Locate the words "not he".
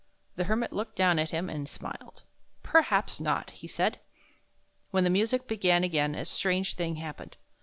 3.19-3.67